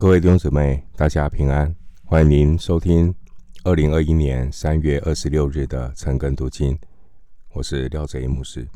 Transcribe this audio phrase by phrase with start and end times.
[0.00, 1.76] 各位弟兄姊妹，大家平安！
[2.06, 3.14] 欢迎您收听
[3.64, 6.78] 二零二一年三月二十六日的晨更读经。
[7.52, 8.66] 我是廖哲一牧师。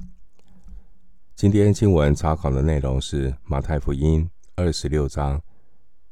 [1.35, 5.41] 今天经文查考的内容是马太福音二十六章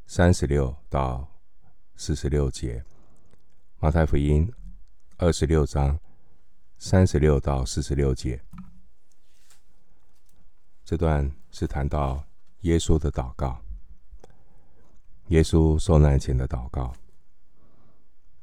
[0.06, 1.29] 三十六到
[1.94, 2.82] 四十六节。
[3.80, 4.50] 马太福音
[5.18, 5.98] 二十六章
[6.79, 8.40] 三十六到四十六节，
[10.86, 12.24] 这段是谈到
[12.62, 13.60] 耶稣的祷告。
[15.32, 16.93] 耶稣受难前的祷告，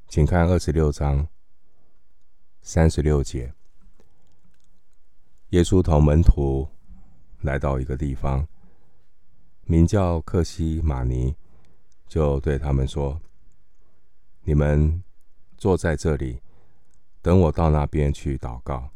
[0.08, 1.28] 请看二十六章
[2.62, 3.54] 三十六节。
[5.50, 6.68] 耶稣同门徒
[7.42, 8.48] 来到一个地方，
[9.66, 11.36] 名叫克西马尼，
[12.08, 13.22] 就对他们说
[14.42, 15.04] ：“你们
[15.60, 16.42] 坐在这里，
[17.22, 18.90] 等我到那边去祷告。”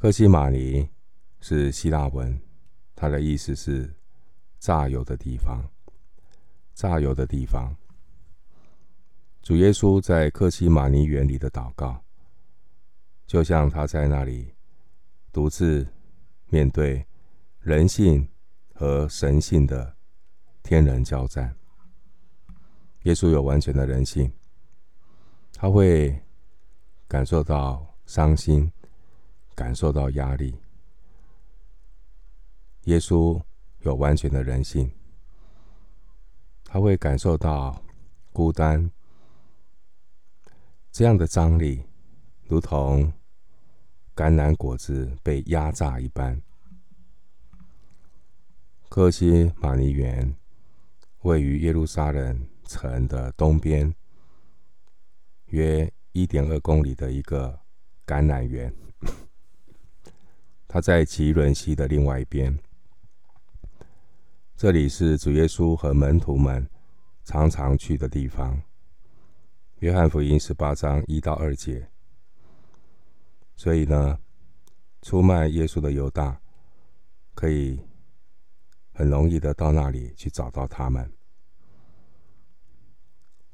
[0.00, 0.88] 克西马尼
[1.40, 2.40] 是希腊文，
[2.96, 3.99] 它的意思是。
[4.60, 5.64] 榨油的地方，
[6.74, 7.74] 榨油的地方。
[9.42, 12.04] 主耶稣在克西马尼园里的祷告，
[13.26, 14.54] 就像他在那里
[15.32, 15.88] 独自
[16.50, 17.06] 面对
[17.60, 18.28] 人性
[18.74, 19.96] 和神性的
[20.62, 21.56] 天人交战。
[23.04, 24.30] 耶稣有完全的人性，
[25.54, 26.22] 他会
[27.08, 28.70] 感受到伤心，
[29.54, 30.54] 感受到压力。
[32.84, 33.42] 耶稣。
[33.82, 34.90] 有完全的人性，
[36.64, 37.82] 他会感受到
[38.32, 38.90] 孤单，
[40.92, 41.82] 这样的张力，
[42.46, 43.12] 如同
[44.14, 46.40] 橄榄果子被压榨一般。
[48.88, 50.36] 客西玛尼园
[51.22, 53.94] 位于耶路撒冷城的东边，
[55.46, 57.60] 约一点二公里的一个
[58.06, 58.74] 橄榄园，
[60.68, 62.58] 它在汲沦溪的另外一边。
[64.60, 66.68] 这里是主耶稣和门徒们
[67.24, 68.60] 常常去的地方。
[69.78, 71.88] 约翰福音十八章一到二节。
[73.56, 74.18] 所以呢，
[75.00, 76.38] 出卖耶稣的犹大
[77.34, 77.80] 可以
[78.92, 81.10] 很容易的到那里去找到他们。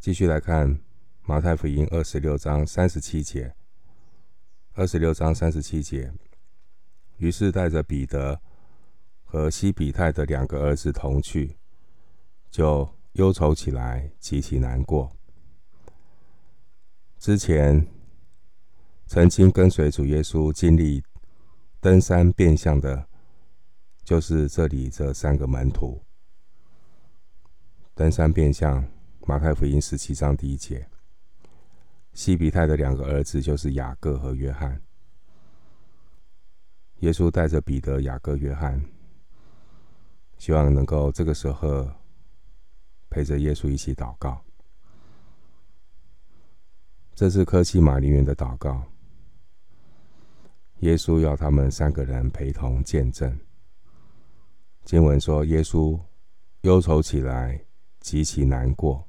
[0.01, 0.77] 继续来看
[1.23, 3.55] 马太福音二十六章三十七节。
[4.75, 6.13] 二十六章三十七节，
[7.19, 8.41] 于是带着彼得。
[9.27, 11.59] 和西比泰的两个儿子同去，
[12.49, 15.13] 就忧愁起来，极其难过。
[17.19, 17.87] 之前
[19.07, 21.03] 曾经跟随主耶稣经历
[21.81, 23.07] 登山变相的，
[24.05, 26.01] 就是这里这三个门徒。
[27.95, 28.87] 登山变相，
[29.27, 30.89] 马太福音十七章第一节。
[32.13, 34.81] 西比泰的两个儿子就是雅各和约翰。
[37.01, 38.83] 耶稣带着彼得、雅各、约翰。
[40.39, 41.89] 希望能够这个时候
[43.11, 44.41] 陪着耶稣一起祷告。
[47.15, 48.83] 这是科西马尼园的祷告。
[50.81, 53.39] 耶稣要他们三个人陪同见证。
[54.85, 55.99] 经文说，耶稣
[56.61, 57.59] 忧愁起来，
[58.01, 59.03] 极其难过。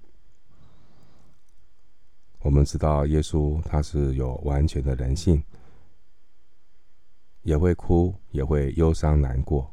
[2.40, 5.44] 我们知道，耶稣他是有完全的人性，
[7.42, 9.70] 也会哭，也会忧伤难过。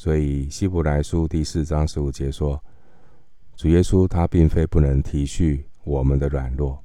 [0.00, 2.64] 所以，希伯来书第四章十五节说
[3.54, 6.82] ：“主耶稣他并非不能体恤我们的软弱，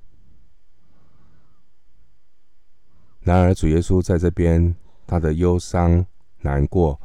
[3.22, 4.76] 然而主耶稣在这边
[5.08, 6.06] 他的忧伤
[6.42, 7.00] 难过，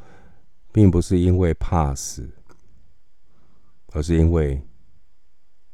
[0.73, 2.29] 并不是因为怕死，
[3.93, 4.61] 而是因为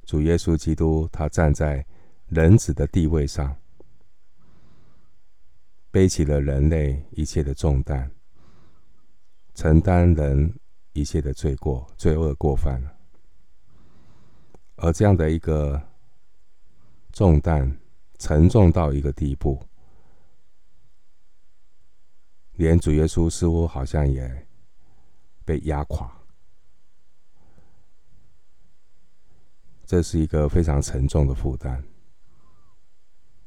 [0.05, 1.83] 主耶稣基督他站在
[2.27, 3.55] 人子的地位上，
[5.89, 8.11] 背起了人类一切的重担。”
[9.57, 10.53] 承担人
[10.93, 12.79] 一切的罪过、罪恶过犯，
[14.75, 15.81] 而这样的一个
[17.11, 17.75] 重担
[18.19, 19.59] 沉重到一个地步，
[22.53, 24.47] 连主耶稣似乎好像也
[25.43, 26.15] 被压垮。
[29.87, 31.83] 这是一个非常沉重的负担，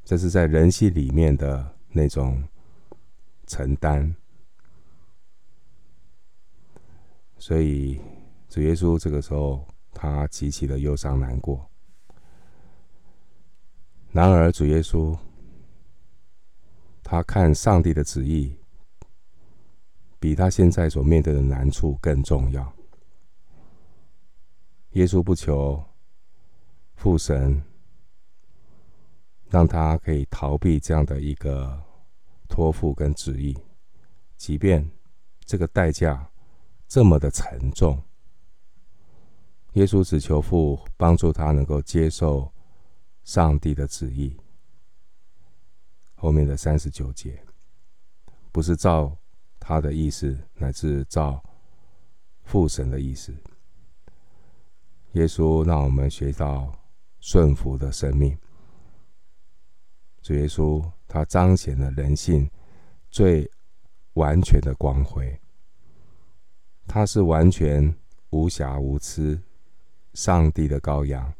[0.03, 2.43] 这是在人性里面的那种
[3.47, 4.13] 承担。
[7.41, 7.99] 所以，
[8.47, 11.67] 主耶稣这个时候，他极其的忧伤难过。
[14.11, 15.17] 然而，主耶稣
[17.01, 18.55] 他看上帝的旨意，
[20.19, 22.71] 比他现在所面对的难处更重要。
[24.91, 25.83] 耶稣不求
[26.93, 27.59] 父神
[29.49, 31.81] 让他可以逃避这样的一个
[32.47, 33.57] 托付跟旨意，
[34.37, 34.87] 即便
[35.43, 36.30] 这个代价。
[36.91, 38.03] 这么的沉重。
[39.75, 42.51] 耶稣只求父帮助他能够接受
[43.23, 44.35] 上帝的旨意。
[46.15, 47.41] 后面的三十九节，
[48.51, 49.17] 不是照
[49.57, 51.41] 他的意思，乃是照
[52.43, 53.33] 父神的意思。
[55.13, 56.77] 耶稣让我们学到
[57.21, 58.37] 顺服的生命。
[60.21, 62.51] 主耶稣他彰显了人性
[63.09, 63.49] 最
[64.15, 65.39] 完全的光辉，
[66.93, 67.95] 他是完全
[68.31, 69.41] 无瑕无疵。
[70.13, 71.33] 上帝的羔羊，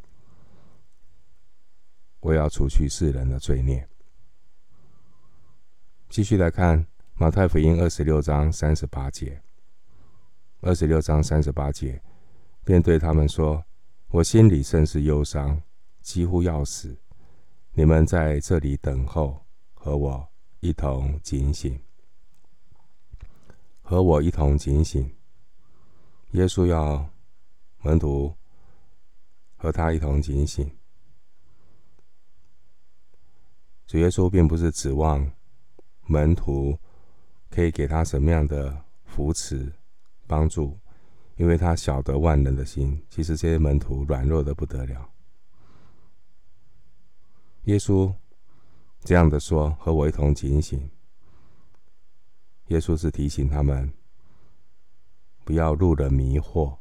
[2.21, 3.85] 我要除去世人的罪孽。
[6.07, 9.41] 继续来看马太福音二十六章三十八节。
[10.61, 12.01] 二十六章三十八节，
[12.63, 13.61] 便对他们说
[14.11, 15.61] ：“我心里甚是忧伤，
[15.99, 16.97] 几乎要死。
[17.73, 20.25] 你们在这里等候，和我
[20.61, 21.77] 一同警醒。
[23.81, 25.13] 和我一同警醒。”
[26.31, 27.09] 耶稣要
[27.81, 28.35] 门徒。
[29.63, 30.67] 和他一同警醒。
[33.85, 35.31] 主耶稣并不是指望
[36.07, 36.75] 门徒
[37.51, 39.71] 可以给他什么样的扶持、
[40.25, 40.79] 帮助，
[41.35, 43.05] 因为他晓得万人的心。
[43.07, 45.07] 其实这些门徒软弱的不得了。
[47.65, 48.11] 耶稣
[49.01, 50.89] 这样的说：“和我一同警醒。”
[52.69, 53.93] 耶稣是提醒他们
[55.51, 56.77] 不要入了迷惑。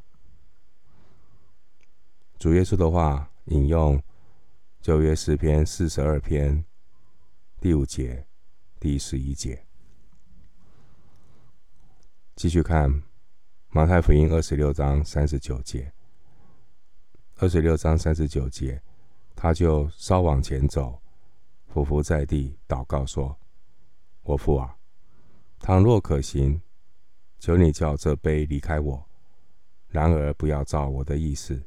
[2.39, 4.01] 主耶稣的话引用
[4.81, 6.65] 旧约诗篇四十二篇
[7.61, 8.25] 第五节、
[8.79, 9.67] 第十一节。
[12.37, 13.03] 继续看
[13.71, 15.93] 马太福音二十六章三十九节。
[17.39, 18.81] 二十六章三十九节，
[19.35, 21.03] 他就稍往前走，
[21.67, 23.37] 俯伏在地，祷告说
[24.23, 24.77] ：“我父啊，
[25.59, 26.63] 倘若可行，
[27.41, 29.05] 求你叫这杯离开我；
[29.89, 31.61] 然而不要照我的意思。”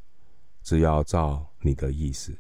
[0.64, 2.34] 只要照你的意思，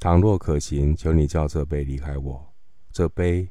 [0.00, 2.52] 倘若可行，求你叫这杯离开我。
[2.90, 3.48] 这杯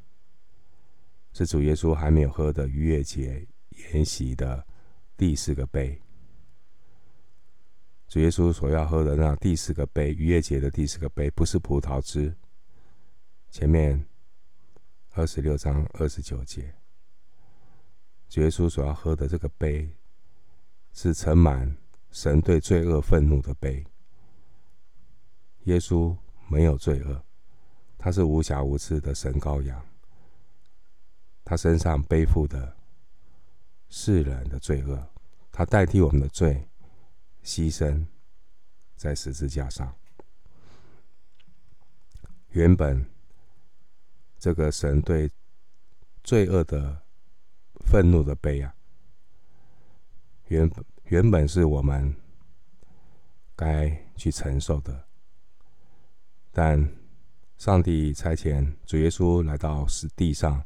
[1.32, 4.66] 是主耶稣还没有喝的逾越节筵席的
[5.16, 5.98] 第四个杯。
[8.08, 12.36] 主耶稣所要喝的那第四个杯，逾越节的第四个杯，不是葡萄汁。
[13.50, 14.04] 前面
[15.12, 16.74] 二十六章二十九节，
[18.34, 19.90] 耶稣所要喝的这个杯
[20.92, 21.76] 是盛满。
[22.12, 23.86] 神对罪恶愤怒的杯，
[25.66, 26.16] 耶稣
[26.48, 27.22] 没有罪恶，
[27.96, 29.80] 他是无瑕无疵的神羔羊，
[31.44, 32.76] 他身上背负的
[33.88, 35.08] 世人的罪恶，
[35.52, 36.68] 他代替我们的罪
[37.44, 38.04] 牺牲
[38.96, 39.94] 在十字架上。
[42.48, 43.08] 原本
[44.36, 45.30] 这个神对
[46.24, 47.00] 罪恶的
[47.90, 48.72] 愤怒的杯啊，
[50.46, 50.70] 原。
[51.10, 52.14] 原本是我们
[53.56, 55.08] 该去承受的，
[56.52, 56.88] 但
[57.56, 59.84] 上帝差遣主耶稣来到
[60.14, 60.64] 地上，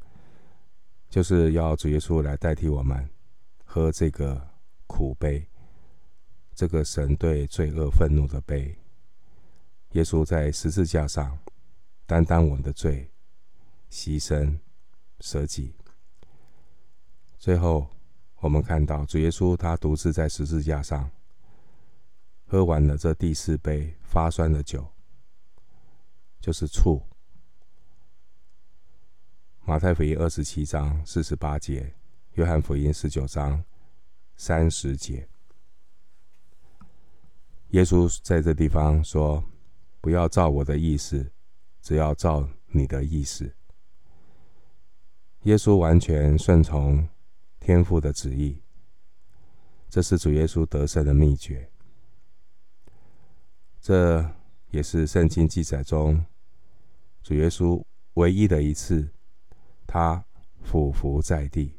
[1.09, 3.09] 就是要主耶稣来代替我们
[3.65, 4.38] 喝这个
[4.87, 5.49] 苦杯，
[6.55, 8.77] 这个神对罪恶愤怒的杯。
[9.93, 11.38] 耶稣在十字架上
[12.05, 13.11] 担当我们的罪，
[13.91, 14.59] 牺牲
[15.20, 15.75] 舍己，
[17.44, 17.87] 最后。
[18.41, 21.10] 我们看到主耶稣，他独自在十字架上
[22.46, 24.86] 喝完了这第四杯发酸的酒，
[26.41, 27.03] 就是醋。
[29.65, 31.94] 马太福音二十七章四十八节，
[32.34, 33.65] 约翰福音十九章
[34.36, 35.27] 三十节，
[37.70, 39.43] 耶稣在这地方说
[40.03, 41.32] ：“不要照我的意思，
[41.81, 43.55] 只要照你的意思。”
[45.44, 47.08] 耶稣完全顺从。
[47.65, 48.61] 天父的旨意，
[49.89, 51.71] 这是主耶稣得胜的秘诀。
[53.81, 54.31] 这
[54.69, 56.23] 也是圣经记载中
[57.23, 57.83] 主耶稣
[58.15, 59.09] 唯一的一次，
[59.87, 60.23] 他
[60.63, 61.75] 俯伏在地，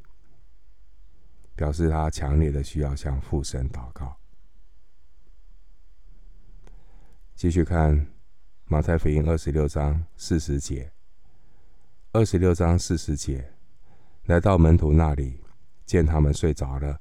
[1.54, 4.16] 表示他强烈的需要向父神祷告。
[7.36, 8.08] 继续看
[8.64, 10.90] 马太福音二十六章四十节，
[12.10, 13.52] 二十六章四十节，
[14.24, 15.45] 来到门徒那里。
[15.86, 17.00] 见他们睡着了，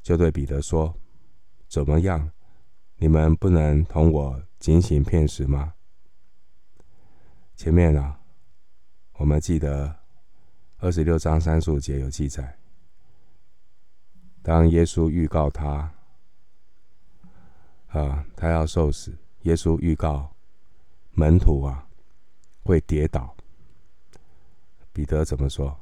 [0.00, 0.94] 就对彼得说
[1.68, 2.30] ：“怎么样？
[2.96, 5.74] 你们不能同我警醒片时吗？”
[7.56, 8.20] 前面啊，
[9.14, 9.94] 我们记得
[10.78, 12.56] 二十六章三十五节有记载，
[14.42, 15.92] 当耶稣预告他，
[17.88, 20.34] 啊，他要受死，耶稣预告
[21.10, 21.86] 门徒啊
[22.62, 23.36] 会跌倒，
[24.92, 25.78] 彼得怎么说？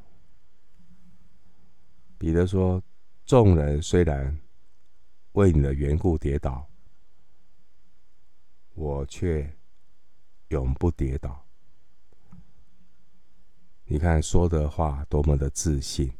[2.20, 2.82] 彼得说
[3.24, 4.38] ：“众人虽然
[5.32, 6.68] 为你的缘故跌倒，
[8.74, 9.56] 我却
[10.48, 11.46] 永不跌倒。
[13.86, 16.12] 你看说的话多么的自信。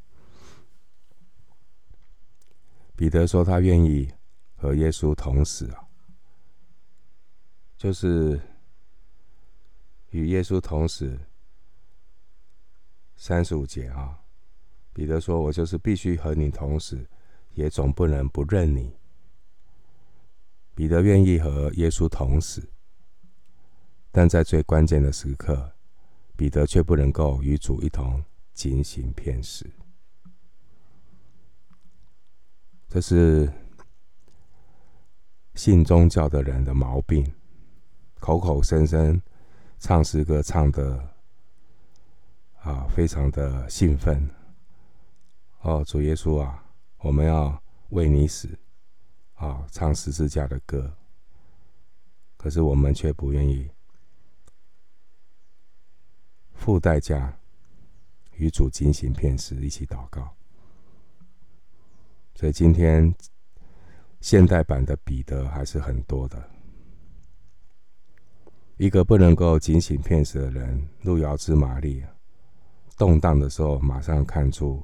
[2.96, 4.10] 彼得说他愿意
[4.56, 5.86] 和耶稣同死啊，
[7.76, 8.40] 就是
[10.08, 11.20] 与耶稣同死。
[13.16, 14.19] 三十五节啊，
[14.92, 17.06] 彼得说：“我就是必须和你同死，
[17.54, 18.96] 也总不能不认你。”
[20.74, 22.68] 彼得愿意和耶稣同死，
[24.10, 25.72] 但在最关键的时刻，
[26.36, 29.70] 彼得却不能够与主一同警醒片死。
[32.88, 33.52] 这是
[35.54, 37.32] 信宗教的人的毛病，
[38.18, 39.20] 口口声声
[39.78, 41.08] 唱诗歌唱的。
[42.62, 44.28] 啊，非常的兴奋
[45.60, 45.84] 哦！
[45.84, 46.64] 主耶稣啊，
[46.98, 48.58] 我们要为你死
[49.34, 49.66] 啊！
[49.70, 50.96] 唱十字架的歌，
[52.36, 53.70] 可是我们却不愿意
[56.54, 57.38] 付代价
[58.32, 60.34] 与主进行片时一起祷告。
[62.34, 63.14] 所以今天
[64.22, 66.50] 现代版的彼得还是很多的。
[68.78, 72.02] 一个不能够警醒片时的人，路遥知马力！
[72.96, 74.82] 动荡的时候，马上看出，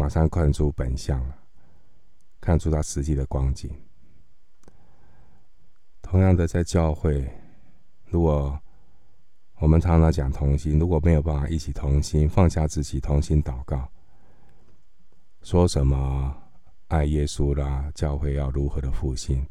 [0.00, 1.34] 马上看出本相了，
[2.40, 3.70] 看出他实际的光景。
[6.00, 7.30] 同样的，在教会，
[8.06, 8.58] 如果
[9.56, 13.86] 我们常常讲同心，如果没有办法一起同心，放下自己同心祷告，
[15.42, 16.34] 说什么
[16.88, 19.46] 爱耶稣啦，教会要如何的复兴，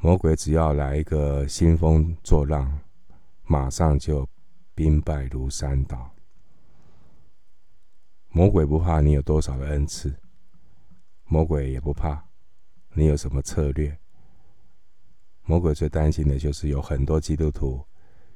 [0.00, 2.80] 魔鬼只要来一个兴风作浪，
[3.44, 4.26] 马上就。
[4.74, 6.15] 兵败如山倒。
[8.36, 10.14] 魔鬼不怕你有多少的恩赐，
[11.24, 12.22] 魔鬼也不怕
[12.92, 13.98] 你有什么策略。
[15.44, 17.82] 魔鬼最担心的就是有很多基督徒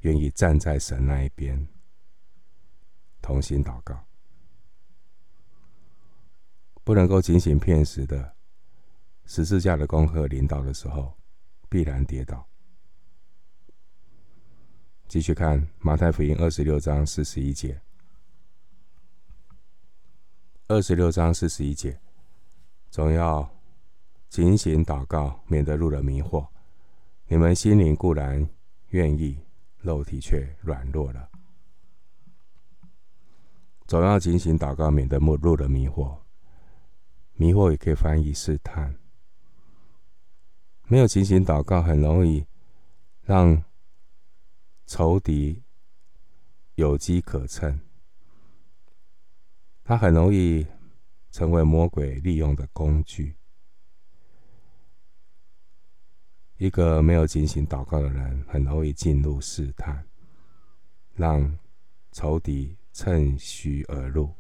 [0.00, 1.68] 愿意站在神那一边，
[3.20, 4.06] 同心祷告。
[6.82, 8.34] 不能够警醒片时的
[9.26, 11.12] 十字架的功课临到的时候，
[11.68, 12.48] 必然跌倒。
[15.06, 17.82] 继续看马太福音二十六章四十一节。
[20.70, 21.98] 二十六章四十一节，
[22.92, 23.50] 总要
[24.28, 26.46] 警醒祷告，免得入了迷惑。
[27.26, 28.48] 你们心灵固然
[28.90, 29.36] 愿意，
[29.78, 31.28] 肉体却软弱了。
[33.88, 36.16] 总要警醒祷告，免得入了迷惑。
[37.34, 38.94] 迷惑也可以翻译试探。
[40.86, 42.46] 没有警醒祷告，很容易
[43.22, 43.60] 让。
[44.86, 45.64] 仇敌
[46.76, 47.80] 有机可乘，
[49.90, 50.64] 他很容易
[51.32, 53.34] 成为魔鬼利用的工具。
[56.58, 60.06] 一个没有警醒祷告的人，很容易进入试探，
[61.16, 61.58] 让
[62.12, 64.32] 仇敌趁虚而入。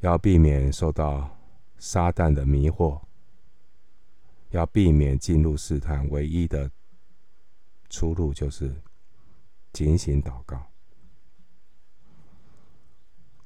[0.00, 1.34] 要避免受到
[1.78, 3.00] 撒旦的迷惑，
[4.50, 6.70] 要避免进入试探，唯一的。
[7.88, 8.82] 出路就是
[9.72, 10.71] 警醒祷告。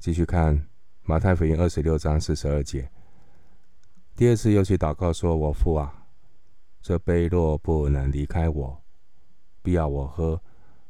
[0.06, 0.68] 继续看
[1.02, 2.88] 马太福音二十六章四十二节，
[4.14, 6.06] 第二次又去祷告说：“我父啊，
[6.80, 8.84] 这杯若不能离开我，
[9.62, 10.40] 必要我喝，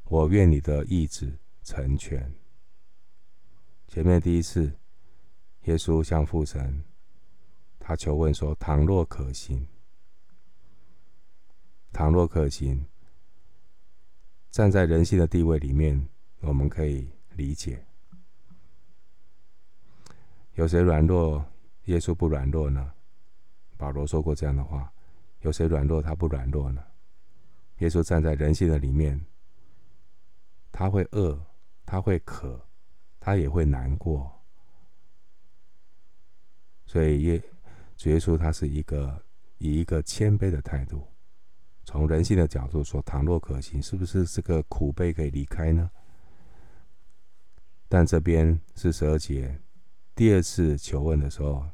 [0.04, 2.30] 我愿你的意志成全。”
[3.88, 4.70] 前面第一次，
[5.62, 6.84] 耶稣向父神，
[7.78, 9.66] 他求问说：“倘若可行，
[11.90, 12.84] 倘若可行。”
[14.52, 16.06] 站在人性的地位里面，
[16.40, 17.82] 我们可以理解。
[20.56, 21.44] 有谁软弱，
[21.84, 22.92] 耶稣不软弱呢？
[23.76, 24.90] 保罗说过这样的话：
[25.40, 26.82] 有谁软弱，他不软弱呢？
[27.78, 29.22] 耶稣站在人性的里面，
[30.72, 31.38] 他会饿，
[31.84, 32.58] 他会渴，
[33.20, 34.32] 他也会难过。
[36.86, 37.42] 所以耶
[37.98, 39.22] 主耶稣他是一个
[39.58, 41.06] 以一个谦卑的态度。
[41.84, 45.90] 从人性的角度说，倘若可行，是不是这个苦悲可以离开呢？
[47.88, 49.60] 但这边是十二节
[50.16, 51.70] 第二次求问的时候，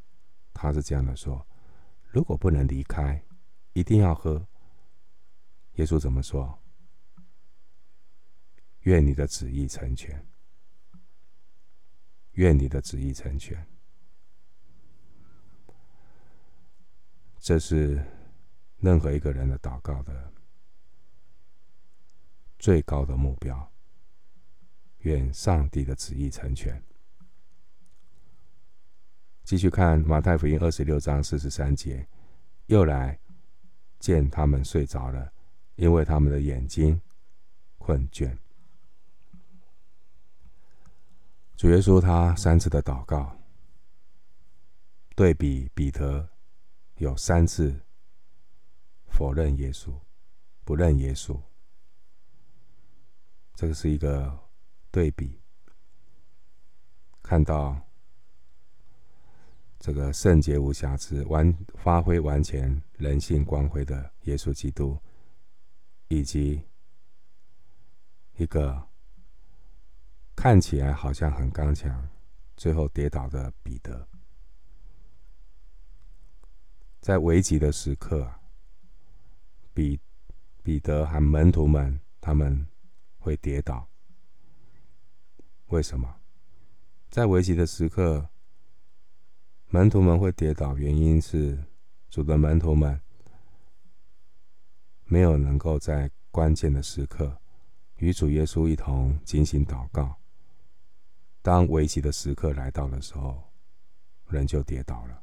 [0.53, 1.47] 他是这样的说：
[2.11, 3.25] 如果不能离开，
[3.73, 4.47] 一定要喝。
[5.77, 6.59] 耶稣怎么说？
[8.81, 10.27] 愿你的旨意成全。
[12.33, 13.67] 愿你的旨意成全。
[17.39, 18.05] 这是。
[18.79, 20.33] 任何一个人的祷告的
[22.59, 23.73] 最高的目标，
[25.03, 26.83] 愿上帝的旨意成全。
[29.45, 32.07] 继续看马太福音二十六章四十三节，
[32.67, 33.19] 又来
[33.99, 35.33] 见他们睡着了，
[35.77, 37.01] 因为他们的眼睛
[37.79, 38.37] 困倦。
[41.57, 43.37] 主耶稣他三次的祷告，
[45.15, 46.29] 对比彼得
[46.97, 47.81] 有三次
[49.07, 49.93] 否认耶稣、
[50.65, 51.39] 不认耶稣，
[53.55, 54.39] 这个是一个
[54.91, 55.39] 对比。
[57.23, 57.81] 看到
[59.83, 64.97] 这个圣洁无瑕疵、完发挥完全人性光辉的耶稣基督，
[66.07, 66.63] 以及
[68.37, 68.81] 一个
[70.37, 72.09] 看起来好像很刚强，
[72.57, 74.07] 最后跌倒的彼得，
[77.01, 78.33] 在危急的时刻，
[79.75, 79.99] 彼
[80.63, 82.65] 彼得和门徒们他们
[83.19, 83.89] 会跌倒，
[85.67, 86.21] 为什么？
[87.11, 88.29] 在危急的时刻，
[89.75, 91.59] 门徒们会跌倒，原因是
[92.11, 93.01] 主的门徒们
[95.05, 97.41] 没有能够在关键的时刻
[97.97, 100.15] 与主耶稣一同进行祷告。
[101.41, 103.51] 当危急的时刻来到的时候，
[104.29, 105.23] 人就跌倒了。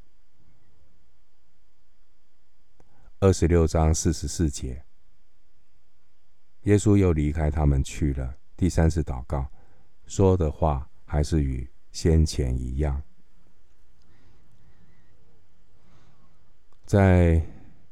[3.20, 4.84] 二十六章四十四节，
[6.63, 8.36] 耶稣又离开他们去了。
[8.58, 9.48] 第三次祷告，
[10.08, 13.00] 说的话还是与先前一样，
[16.89, 17.39] 在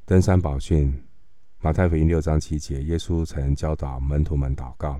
[0.05, 0.91] 登山宝训，
[1.59, 4.99] 马太福音六章七节，耶稣曾教导门徒们祷告，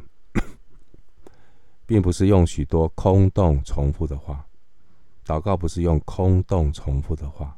[1.87, 4.45] 并不是用许多空洞重复的话。
[5.25, 7.57] 祷告不是用空洞重复的话，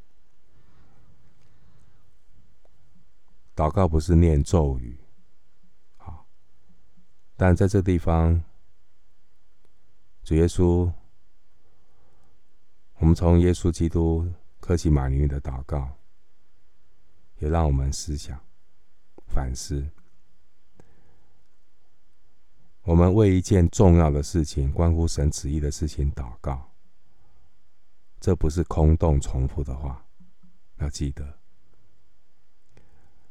[3.54, 4.98] 祷告不是念咒语。
[5.98, 6.26] 好，
[7.36, 8.42] 但在这地方，
[10.24, 10.90] 主耶稣。
[13.00, 14.26] 我们从耶稣基督
[14.62, 15.99] 客西马尼的祷告，
[17.40, 18.40] 也让我们思想
[19.28, 19.90] 反思。
[22.84, 26.72] 我们为一件重要的事情、关乎神旨意的事情祷告，
[28.20, 30.06] 这不是空洞重复的话，
[30.78, 31.38] 要记得，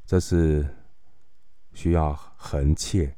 [0.06, 0.76] 这是
[1.72, 3.16] 需要恒切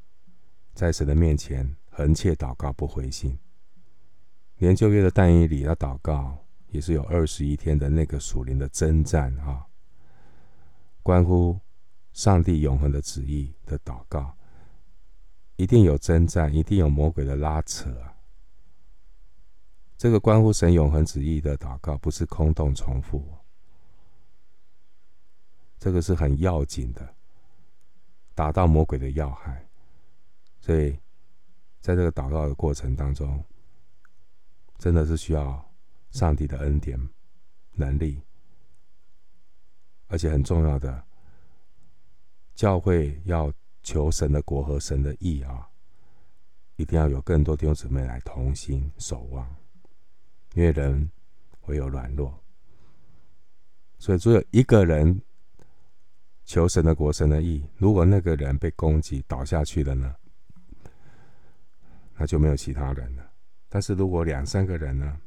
[0.72, 3.38] 在神的面前恒切祷告，不灰心。
[4.57, 9.66] 连旧约的但以理要祷告，也是有二十一天的那个属灵的征战啊，
[11.11, 11.59] 关乎
[12.12, 14.33] 上帝永恒的旨意的祷告，
[15.57, 18.14] 一定有征战，一定有魔鬼的拉扯啊。
[19.96, 23.27] 这个关乎神永恒旨意的祷告，不是空洞重复，
[25.81, 27.12] 这个是很要紧的，
[28.37, 29.68] 打到魔鬼的要害。
[30.61, 30.92] 所以，
[31.81, 33.44] 在这个祷告的过程当中，
[34.79, 35.73] 真的是需要
[36.12, 36.96] 上帝的恩典、
[37.73, 38.23] 能力，
[40.11, 41.03] 而且很重要的，
[42.55, 43.51] 教会要
[43.83, 45.70] 求神的国和神的义啊，
[46.75, 49.49] 一定要有更多弟兄姊妹来同心守望，
[50.55, 51.09] 因为人
[51.61, 52.42] 会有软弱，
[53.99, 55.23] 所以只有一个人
[56.44, 60.16] 求神的国、神的义，如果那个人被攻击倒下去了呢，
[62.16, 63.31] 那就没有其他人了。
[63.68, 65.20] 但是如果两三个人呢，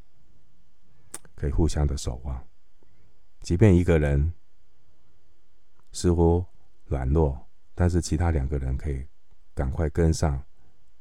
[1.35, 2.45] 可以互相的守望，
[3.39, 4.33] 即便一个人
[5.93, 6.45] 似乎
[6.87, 9.07] 软弱，但是其他两个人可以
[9.53, 10.43] 赶快跟上，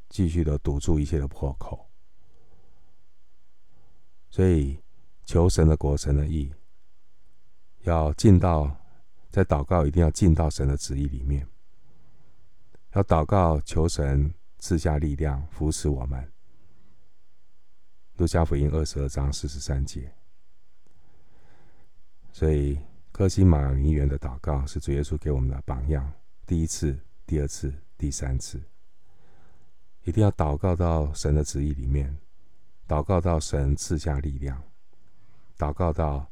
[0.09, 1.88] 继续的堵住一切的破口。
[4.31, 4.81] 所以
[5.24, 6.55] 求神的国、神的义，
[7.81, 8.70] 要进到
[9.31, 11.46] 在祷告，一定要进到神的旨意里面，
[12.92, 16.31] 要祷告求神赐下力量扶持我们。
[18.18, 20.14] 路加福音二十二章四十三节，
[22.31, 22.78] 所以
[23.12, 26.11] 科西马尼园的祷告是主耶稣给我们的榜样。
[26.46, 28.61] 第一次、第二次、第三次，
[30.05, 32.16] 一定要祷告到神的旨意里面，
[32.88, 34.61] 祷告到神赐下力量，
[35.59, 36.27] 祷告到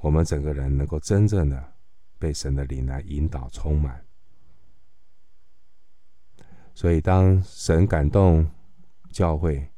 [0.00, 1.72] 我们整个人能够真正的
[2.18, 4.04] 被神的灵来引导充满。
[6.74, 8.48] 所以，当神感动
[9.10, 9.68] 教会，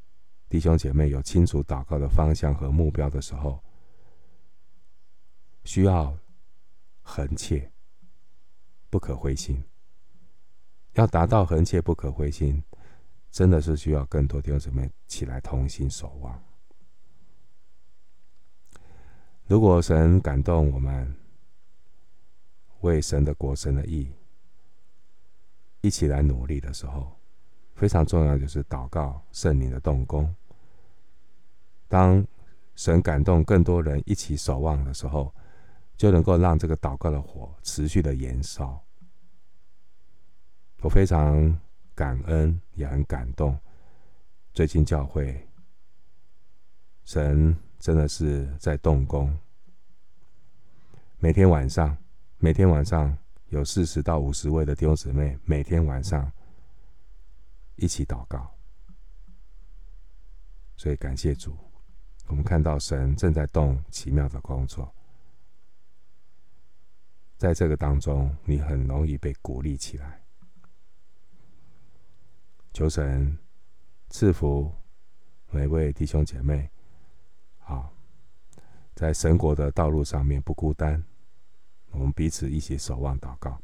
[0.49, 3.63] 弟兄姐妹有清楚祷告的方向和目标的时候，
[5.65, 6.17] 需要
[7.03, 7.71] 恒切，
[8.89, 9.63] 不可灰心。
[10.95, 12.63] 要达到恒切不可灰心，
[13.31, 16.43] 真的是需要更多弟兄姊妹起来同心守望。
[19.47, 21.17] 如果神感动我们，
[22.81, 24.13] 为神的国、神的义，
[25.81, 27.17] 一起来努力的时候，
[27.75, 30.35] 非常重要就是祷告圣灵的动工。
[31.89, 32.27] 当
[32.75, 35.33] 神感动更多人一起守望的时候，
[36.01, 38.83] 就能够让这个祷告的火持续的延烧。
[40.81, 41.61] 我非常
[41.95, 43.55] 感恩，也很感动。
[44.55, 45.47] 最近教会，
[47.05, 49.39] 神真的是在动工。
[51.19, 51.95] 每天晚上，
[52.39, 53.15] 每天晚上
[53.51, 56.33] 有四十到五十位的弟兄姊妹，每天晚上
[57.77, 58.51] 一起祷告。
[60.79, 61.55] 所以感谢主，
[62.29, 64.91] 我们看到神正在动奇妙的工作。
[67.41, 70.21] 在这个当中，你很容易被鼓励起来。
[72.75, 73.35] 求神
[74.11, 74.71] 赐福
[75.51, 76.69] 每位弟兄姐妹，
[77.57, 77.91] 好，
[78.95, 81.03] 在神国的道路上面不孤单。
[81.93, 83.59] 我们彼此一起守望祷告。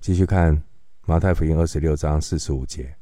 [0.00, 0.64] 继续看
[1.04, 2.96] 马太福音二十六章四十五节。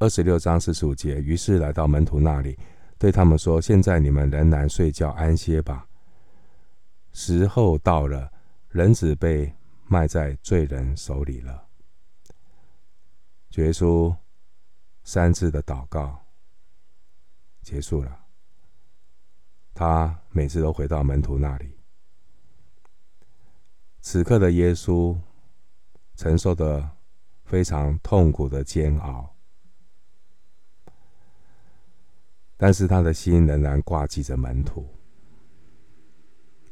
[0.00, 2.58] 二十六章四十五节，于是来到门徒那里，
[2.98, 5.86] 对他们说：“现在你们仍然睡觉安歇吧。
[7.12, 8.32] 时候到了，
[8.68, 9.52] 人子被。”
[9.92, 11.68] 卖在罪人手里了。
[13.56, 14.16] 耶稣
[15.04, 16.18] 三次的祷告
[17.60, 18.24] 结束了，
[19.74, 21.76] 他每次都回到门徒那里。
[24.00, 25.14] 此刻的耶稣
[26.16, 26.96] 承受的
[27.44, 29.36] 非常痛苦的煎熬，
[32.56, 34.88] 但是他的心仍然挂记着门徒，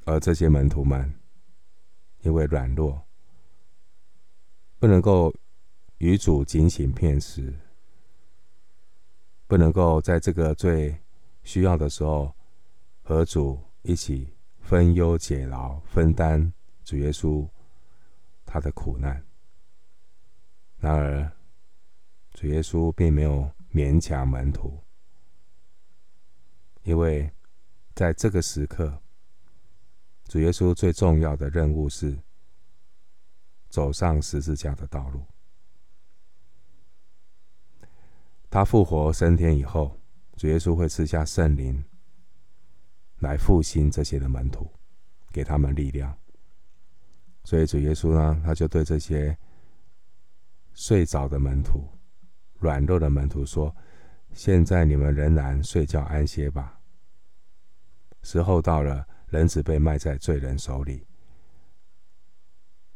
[0.04, 1.12] 而这些门徒们
[2.22, 3.00] 因为软弱。
[4.78, 5.34] 不能够
[5.98, 7.54] 与主警醒片时，
[9.46, 10.98] 不能够在这个最
[11.42, 12.34] 需要的时候
[13.02, 16.50] 和主一起分忧解劳，分担
[16.82, 17.46] 主耶稣
[18.46, 19.22] 他的苦难。
[20.78, 21.30] 然而，
[22.32, 24.82] 主耶稣并没有勉强门徒，
[26.84, 27.30] 因为
[27.94, 29.02] 在这个时刻，
[30.30, 32.16] 主耶稣最重要的任务是。
[33.68, 35.24] 走上十字架的道路。
[38.50, 39.96] 他复活升天以后，
[40.36, 41.84] 主耶稣会赐下圣灵
[43.20, 44.68] 来复兴这些的门徒，
[45.30, 46.18] 给他们力量。
[47.44, 49.38] 所以主耶稣呢，他就对这些
[50.72, 51.88] 睡着的门徒、
[52.58, 53.72] 软弱的门徒说
[54.34, 56.80] ：“现在你们仍然睡觉安歇吧。
[58.22, 61.06] 时候到了，人子被卖在罪人手里。”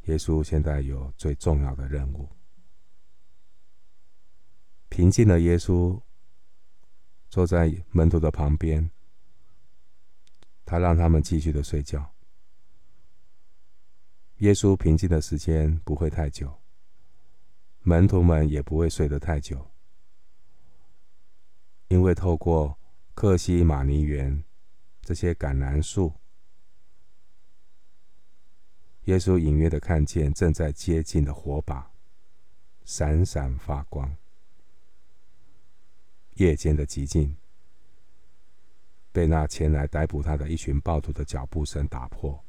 [0.05, 2.29] 耶稣现在有最重要的任务。
[4.87, 5.99] 平静的耶稣
[7.27, 8.91] 坐在门徒的旁边，
[10.63, 12.13] 他让他们继续的睡觉。
[14.37, 16.61] 耶稣平静的时间不会太久，
[17.81, 19.71] 门徒们也不会睡得太久，
[21.87, 22.77] 因为透过
[23.15, 24.43] 克西马尼园
[25.01, 26.13] 这些橄榄树。
[29.05, 31.91] 耶稣隐约的看见正在接近的火把，
[32.83, 34.15] 闪闪发光。
[36.33, 37.37] 夜间的寂静
[39.11, 42.43] 被那前来逮捕他的一群暴徒的脚步声打破。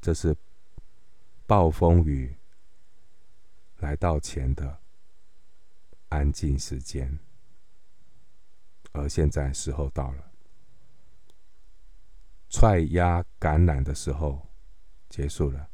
[0.00, 0.36] 这是
[1.46, 2.36] 暴风雨
[3.78, 4.78] 来到前的
[6.10, 7.18] 安静时间，
[8.92, 10.33] 而现在时候到了。
[12.54, 14.40] 踹压橄榄的时候
[15.08, 15.68] 结束了。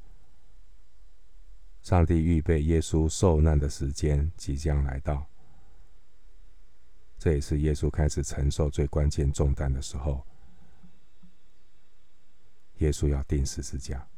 [1.82, 5.26] 上帝预备耶稣受难的时间即将来到，
[7.18, 10.26] 这也是耶稣开始承受最关键重担的时候。
[12.78, 14.08] 耶稣要钉十字架。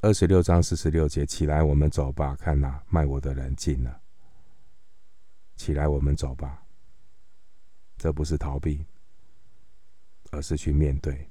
[0.00, 2.36] 二十六章四十六节，起来，我们走吧。
[2.36, 4.00] 看哪，卖我的人进了。
[5.56, 6.64] 起来，我们走吧。
[7.98, 8.86] 这不是逃避。
[10.30, 11.28] 而是去面对，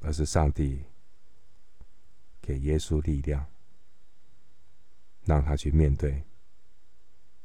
[0.00, 0.82] 而是上帝
[2.40, 3.44] 给耶稣力量，
[5.24, 6.22] 让他去面对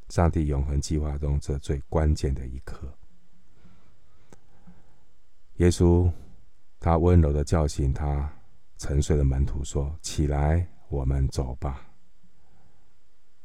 [0.10, 2.91] 上帝永恒计划中这最关键的一刻。
[5.56, 6.12] 耶稣
[6.80, 8.32] 他温柔的叫醒他
[8.78, 11.86] 沉睡的门徒，说：“起来，我们走吧。”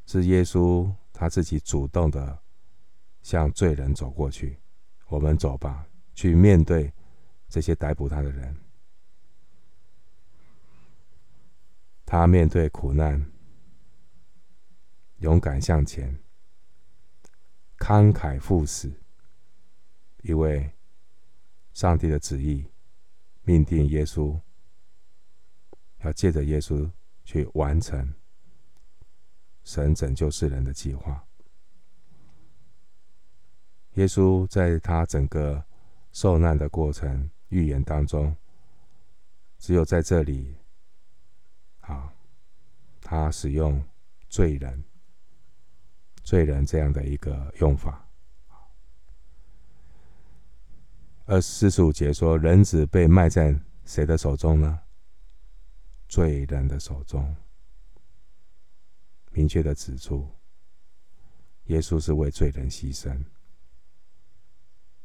[0.06, 2.38] 是耶稣他自己主动的
[3.22, 4.60] 向罪人走过去，
[5.08, 5.86] 我们走吧。
[6.14, 6.92] 去面对
[7.48, 8.56] 这些逮捕他的人，
[12.06, 13.30] 他面对苦难，
[15.18, 16.18] 勇敢向前，
[17.78, 18.92] 慷慨赴死，
[20.22, 20.70] 因为
[21.72, 22.66] 上帝的旨意
[23.42, 24.40] 命定耶稣
[25.98, 26.90] 要借着耶稣
[27.24, 28.14] 去完成
[29.64, 31.26] 神拯救世人的计划。
[33.94, 35.64] 耶稣在他整个
[36.14, 38.34] 受难的过程预言当中，
[39.58, 40.56] 只有在这里，
[41.80, 42.14] 啊，
[43.00, 43.84] 他使用
[44.28, 44.84] 罪人、
[46.22, 48.08] 罪人这样的一个用法。
[51.26, 54.80] 而四十五节说，人子被卖在谁的手中呢？
[56.06, 57.34] 罪人的手中。
[59.32, 60.30] 明确的指出，
[61.64, 63.24] 耶稣是为罪人牺牲，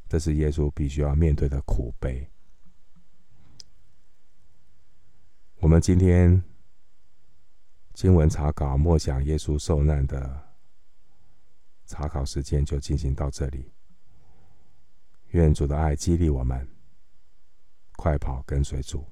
[0.09, 2.27] 这是耶稣必须要面对的苦悲。
[5.59, 6.43] 我们今天
[7.93, 10.55] 经文查考默想耶稣受难的
[11.85, 13.71] 查考时间就进行到这里。
[15.27, 16.67] 愿主的爱激励我们，
[17.97, 19.05] 快跑跟随主。